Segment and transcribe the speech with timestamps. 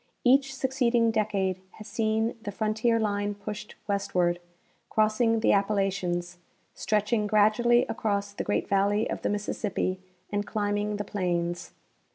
[0.23, 4.39] Each succeed ing decade has seen the frontier line pushed westward,
[4.89, 6.39] crossing the Appalachians,
[6.73, 9.99] stretching gradually across the great valley of the Mississippi,
[10.31, 11.73] and climbing the plains.